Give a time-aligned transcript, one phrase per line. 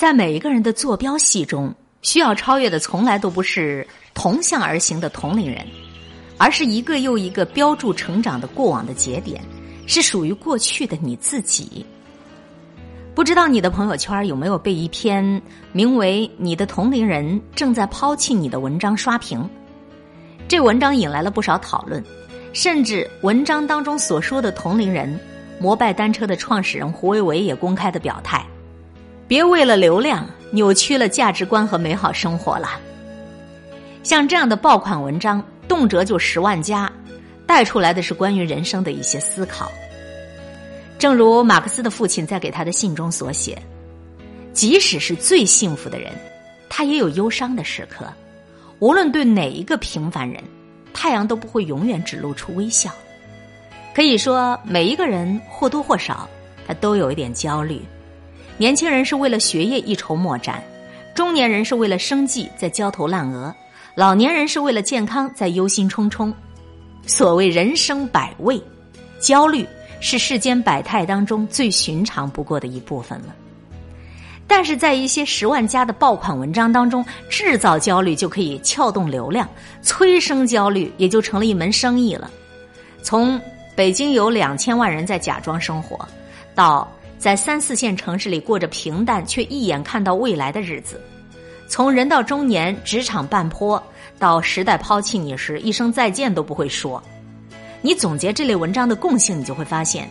[0.00, 5.62] 在每一个人的坐标系中，需要超越的从来都不是同向而行的同龄人，
[6.38, 9.42] 而是一个又一个标注成长的过往的节点，
[9.86, 11.84] 是属于过去的你自己。
[13.14, 15.22] 不知道你的朋友圈有没有被一篇
[15.70, 19.46] 名为《你的同龄人正在抛弃你》的文章刷屏？
[20.48, 22.02] 这文章引来了不少讨论，
[22.54, 25.20] 甚至文章当中所说的同龄人，
[25.60, 28.42] 摩拜单车的创始人胡伟伟也公开的表态：
[29.30, 32.80] 别为了流量扭曲了价值观和美好生活了。
[34.02, 36.90] 像这样的爆款文章，动辄就十万加，
[37.46, 39.70] 带出来的是关于人生的一些思考。
[40.98, 43.56] 正如马克思的父亲在给他的信中所写
[44.52, 46.10] ：“即使是最幸福的人，
[46.68, 48.04] 他也有忧伤的时刻。
[48.80, 50.42] 无论对哪一个平凡人，
[50.92, 52.90] 太阳都不会永远只露出微笑。
[53.94, 56.28] 可以说，每一个人或多或少，
[56.66, 57.80] 他都有一点焦虑。
[58.60, 60.62] 年轻人是为了学业一筹莫展，
[61.14, 63.54] 中年人是为了生计在焦头烂额，
[63.94, 66.30] 老年人是为了健康在忧心忡忡。
[67.06, 68.62] 所谓人生百味，
[69.18, 69.66] 焦虑。”
[70.02, 73.34] 是世间百态当中最寻常不过的一部分了，
[74.46, 79.46] 但是在一些十万加的爆款文章当中，制造焦虑就可以撬动流量，
[79.82, 82.30] 催生焦虑也就成了一门生意了。
[83.02, 83.40] 从
[83.74, 86.08] 北京有两千万人在假装生活，
[86.54, 90.98] 到在三四线城市里过着平淡却一眼看到未来的日子，
[91.68, 93.80] 从人到中年职场半坡，
[94.18, 97.00] 到时代抛弃你时一声再见都不会说。
[97.82, 100.08] 你总结这类文章的共性，你就会发现，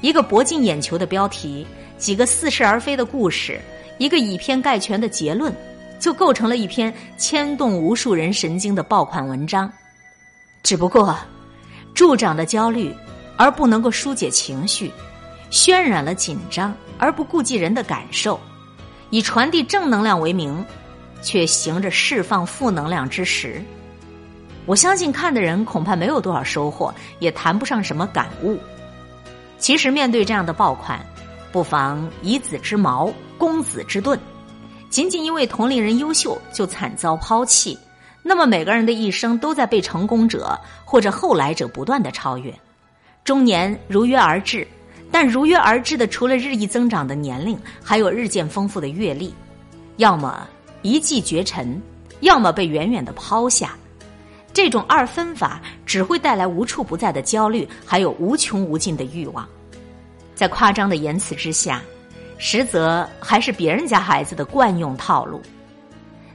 [0.00, 1.66] 一个博尽眼球的标题，
[1.98, 3.60] 几个似是而非的故事，
[3.98, 5.54] 一个以偏概全的结论，
[6.00, 9.70] 就构成了一篇牵动无数人神经的爆款文章。
[10.62, 11.14] 只不过，
[11.92, 12.94] 助长的焦虑，
[13.36, 14.88] 而不能够疏解情绪；
[15.50, 18.38] 渲染了紧张，而不顾及人的感受；
[19.10, 20.64] 以传递正能量为名，
[21.22, 23.62] 却行着释放负能量之实。
[24.66, 28.58] 我相信看的人恐怕没有多少收获，也谈不上什么感悟。
[29.58, 31.00] 其实面对这样的爆款，
[31.52, 34.18] 不妨以子之矛攻子之盾。
[34.90, 37.78] 仅仅因为同龄人优秀就惨遭抛弃，
[38.22, 42.52] 那么每个人的一生都在被成功者或者后来者不断的超越。
[43.24, 44.66] 中年如约而至，
[45.10, 49.32] 但如约而至的除了日益增长的年龄，还有日渐丰富的阅历。
[49.96, 50.46] 要么
[50.82, 51.80] 一骑绝尘，
[52.20, 53.76] 要么被远远的抛下。
[54.52, 59.46] 这种二分法只会带来无处不在的焦虑，还有无穷无尽的欲望。
[60.34, 61.82] 在夸张的言辞之下，
[62.38, 65.40] 实则还是别人家孩子的惯用套路。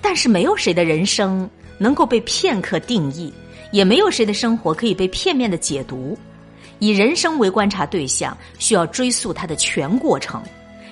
[0.00, 1.48] 但是，没有谁的人生
[1.78, 3.32] 能够被片刻定义，
[3.72, 6.18] 也没有谁的生活可以被片面的解读。
[6.84, 10.42] 以人生为观察对象，需要追溯它的全过程；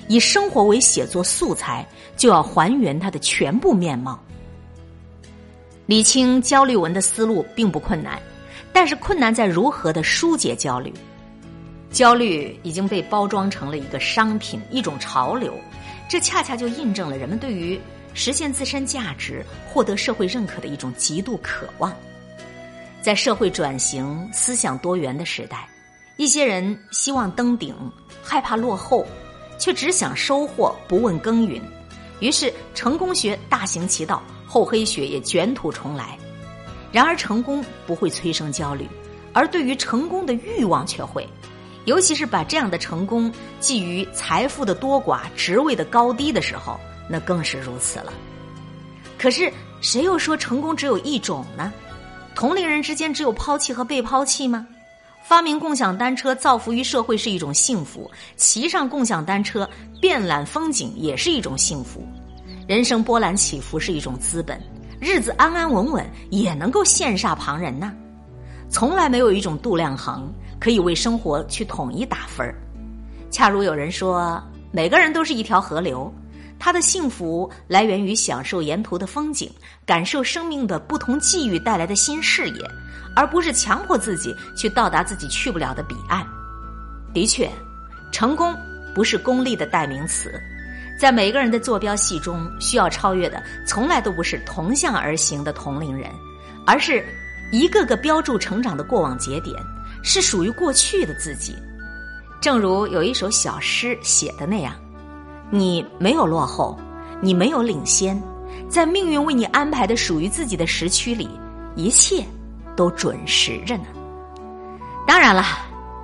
[0.09, 1.87] 以生活为写作素材，
[2.17, 4.19] 就要还原它的全部面貌。
[5.85, 8.19] 理清焦虑文的思路并不困难，
[8.73, 10.91] 但是困难在如何的疏解焦虑。
[11.91, 15.53] 焦虑已经被包装成了一个商品，一种潮流，
[16.09, 17.79] 这恰恰就印证了人们对于
[18.15, 21.95] 实现自身价值、获得社会认可的一种极度渴望。
[23.03, 25.69] 在社会转型、思想多元的时代，
[26.23, 27.75] 一些人希望登顶，
[28.23, 29.05] 害怕落后，
[29.59, 31.61] 却只想收获，不问耕耘，
[32.21, 34.23] 于是成功学大行其道。
[34.47, 36.17] 厚黑学也卷土重来，
[36.93, 38.87] 然而成功不会催生焦虑，
[39.33, 41.29] 而对于成功的欲望却会，
[41.87, 46.79] 尤其是把这样的成功寄于财富的多寡、职位的高低的时候，
[47.09, 48.13] 那更是如此了。
[49.19, 51.73] 可是谁又说成功只有一种呢？
[52.37, 54.65] 同龄人之间只有抛弃和被抛弃吗？
[55.23, 59.69] 发明共享单车造福于社会是一种幸福，骑上共享单车
[60.01, 62.07] 遍览风景也是一种幸福。
[62.67, 64.61] 人生波澜起伏是一种资本，
[65.01, 67.93] 日子安安稳稳也能够羡煞旁人呐。
[68.69, 72.55] 从来没有一种度量衡可以为生活去统一打分儿。
[73.31, 76.13] 恰如有人说，每个人都是一条河流，
[76.65, 79.51] 他的幸福来源于享受沿途的风景，
[79.85, 82.65] 感受生命的不同际遇带来的新视野，
[83.17, 86.25] 而不是强迫自己去到达自己去不了的彼岸。
[87.13, 87.51] 的确，
[88.13, 88.57] 成功
[88.95, 90.41] 不是功利的代名词。
[91.01, 96.09] 在每个人的坐标系中，需要超越的从来都不是同向而行的同龄人，
[96.65, 97.05] 而是
[97.51, 99.61] 一个个标注成长的过往节点，
[100.05, 101.57] 是属于过去的自己。
[102.41, 104.77] 正如有一首小诗写的那样
[105.55, 106.77] ：“你没有落后，
[107.21, 108.21] 你没有领先，
[108.69, 111.29] 在命运为你安排的属于自己的时区里，
[111.77, 112.25] 一切
[112.75, 113.85] 都准时着呢。”
[115.07, 115.45] 当然了，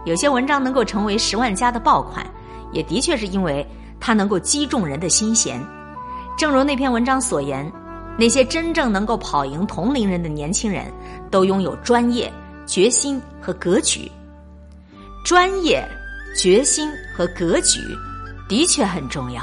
[0.04, 2.26] 有些文章能够成为十万加的爆款，
[2.72, 3.66] 也的确是因为。
[4.00, 5.60] 它能够击中人的心弦，
[6.36, 7.68] 正如那篇文章所言，
[8.16, 10.84] 那些真正能够跑赢同龄人的年轻人，
[11.32, 12.32] 都拥有专业、
[12.64, 14.08] 决心和格局。
[15.24, 15.84] 专业、
[16.36, 17.80] 决心和格局
[18.48, 19.42] 的确很重要，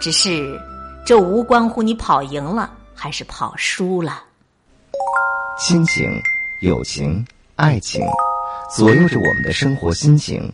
[0.00, 0.60] 只是
[1.06, 4.22] 这无关乎你跑赢了还是跑输了。
[5.58, 6.10] 亲情、
[6.60, 7.24] 友情、
[7.54, 8.04] 爱情，
[8.74, 10.52] 左右着我们的生活心情。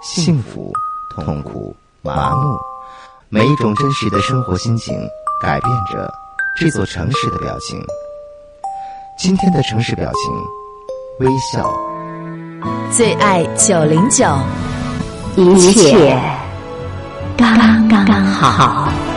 [0.00, 0.72] 幸福、
[1.16, 2.56] 痛苦、麻木，
[3.30, 4.94] 每一种真实的生活心情，
[5.42, 6.12] 改变着
[6.56, 7.80] 这座城市的表情。
[9.18, 11.74] 今天的城市表情，微笑。
[12.92, 14.26] 最爱九零九，
[15.36, 16.20] 一切
[17.36, 19.13] 刚刚好。